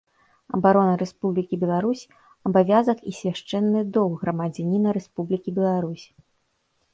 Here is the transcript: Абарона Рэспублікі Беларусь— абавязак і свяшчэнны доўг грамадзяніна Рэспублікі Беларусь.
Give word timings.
Абарона 0.59 0.93
Рэспублікі 1.01 1.59
Беларусь— 1.63 2.01
абавязак 2.51 2.97
і 3.11 3.13
свяшчэнны 3.19 3.85
доўг 3.99 4.13
грамадзяніна 4.23 4.97
Рэспублікі 4.97 5.49
Беларусь. 5.61 6.05